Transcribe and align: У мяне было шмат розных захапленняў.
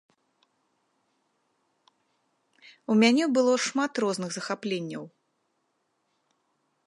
У 2.93 2.97
мяне 3.05 3.23
было 3.37 3.53
шмат 3.67 3.91
розных 4.07 4.29
захапленняў. 4.37 5.03